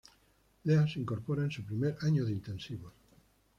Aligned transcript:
Lea 0.63 0.87
se 0.87 0.99
incorpora 0.99 1.43
en 1.43 1.51
su 1.51 1.63
primer 1.63 1.95
año 2.01 2.25
de 2.25 2.31
Intensivos. 2.31 2.93